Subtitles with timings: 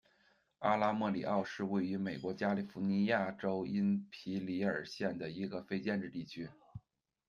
[0.57, 6.49] 阿拉莫里奥是位于美国加利福尼亚州因皮里尔县的一个非建制地区。